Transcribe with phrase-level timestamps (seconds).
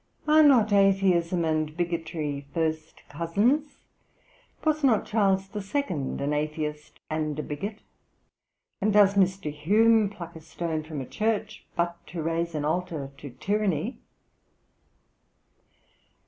[0.27, 3.77] 'Are not atheism and bigotry first cousins?
[4.65, 5.83] Was not Charles II.
[5.89, 7.83] an atheist and a bigot?
[8.81, 9.51] and does Mr.
[9.51, 13.99] Hume pluck a stone from a church but to raise an altar to tyranny?'